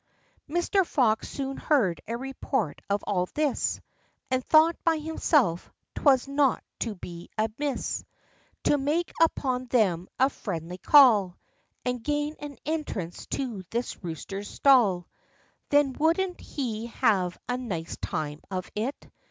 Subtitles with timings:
[0.49, 0.83] Mr.
[0.83, 3.79] Fox soon heard a report of all this,
[4.31, 6.63] And thought by himself, 'twould not
[6.99, 8.03] be amiss
[8.63, 11.37] To make upon them a friendly call,
[11.85, 15.07] And gain an entrance to this rooster's stall.
[15.69, 19.07] Then wouldn't he have a nice time of it!